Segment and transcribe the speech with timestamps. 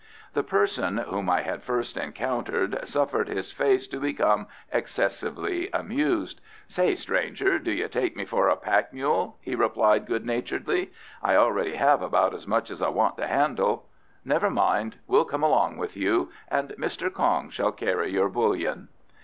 [0.33, 6.41] The person whom I had first encountered suffered his face to become excessively amused.
[6.67, 10.91] "Say, stranger, do you take me for a pack mule?" he replied good naturedly.
[11.21, 13.85] "I already have about as much as I want to handle.
[14.25, 17.13] Never mind; we'll come along with you, and Mr.
[17.13, 18.87] Kong shall carry your bullion."